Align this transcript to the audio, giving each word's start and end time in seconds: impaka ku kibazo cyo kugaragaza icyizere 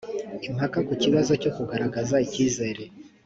impaka 0.47 0.77
ku 0.87 0.93
kibazo 1.03 1.31
cyo 1.41 1.51
kugaragaza 1.57 2.15
icyizere 2.25 2.83